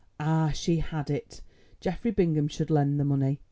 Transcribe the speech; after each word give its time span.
Ah, 0.19 0.49
she 0.49 0.77
had 0.77 1.11
it—Geoffrey 1.11 2.09
Bingham 2.09 2.47
should 2.47 2.71
lend 2.71 2.99
the 2.99 3.05
money! 3.05 3.39